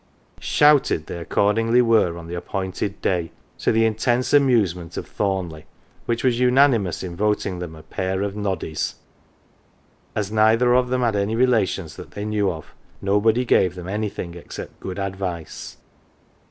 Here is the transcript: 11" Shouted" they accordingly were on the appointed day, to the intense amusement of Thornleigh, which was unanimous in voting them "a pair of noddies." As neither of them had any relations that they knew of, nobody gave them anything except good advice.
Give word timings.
11" 0.37 0.41
Shouted" 0.41 1.05
they 1.05 1.19
accordingly 1.19 1.79
were 1.79 2.17
on 2.17 2.25
the 2.25 2.33
appointed 2.33 2.99
day, 3.03 3.31
to 3.59 3.71
the 3.71 3.85
intense 3.85 4.33
amusement 4.33 4.97
of 4.97 5.05
Thornleigh, 5.05 5.61
which 6.07 6.23
was 6.23 6.39
unanimous 6.39 7.03
in 7.03 7.15
voting 7.15 7.59
them 7.59 7.75
"a 7.75 7.83
pair 7.83 8.23
of 8.23 8.35
noddies." 8.35 8.95
As 10.15 10.31
neither 10.31 10.73
of 10.73 10.89
them 10.89 11.01
had 11.01 11.15
any 11.15 11.35
relations 11.35 11.97
that 11.97 12.09
they 12.13 12.25
knew 12.25 12.51
of, 12.51 12.73
nobody 12.99 13.45
gave 13.45 13.75
them 13.75 13.87
anything 13.87 14.33
except 14.33 14.79
good 14.79 14.97
advice. 14.97 15.77